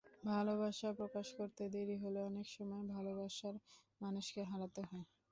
ভালোবাসা 0.27 0.89
প্রকাশ 0.99 1.27
করতে 1.37 1.63
দেরি 1.73 1.95
হলে 2.03 2.19
অনেক 2.29 2.47
সময় 2.51 2.83
ভালোবাসার 2.93 3.55
মানুষকে 4.01 4.41
হারাতে 4.49 4.81
হয়। 4.89 5.05